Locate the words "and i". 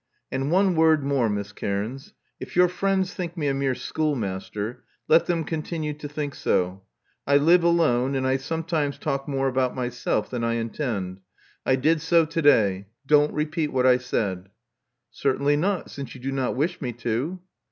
8.15-8.37